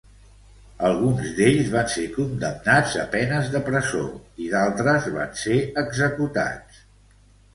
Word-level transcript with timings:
Alguns 0.87 1.27
d'ells 1.39 1.67
van 1.73 1.89
ser 1.95 2.05
condemnats 2.15 2.95
a 3.03 3.03
penes 3.11 3.51
de 3.55 3.61
presó 3.69 4.01
i 4.45 4.49
d'altres 4.55 5.05
van 5.17 5.35
ser 5.43 5.61
executats. 5.83 6.83